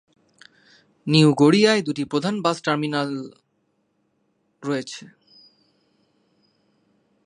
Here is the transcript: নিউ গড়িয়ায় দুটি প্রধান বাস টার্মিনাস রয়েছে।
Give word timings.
নিউ 1.07 1.29
গড়িয়ায় 1.33 1.81
দুটি 1.81 2.03
প্রধান 2.05 2.35
বাস 2.41 2.57
টার্মিনাস 2.61 3.09
রয়েছে। 4.63 5.03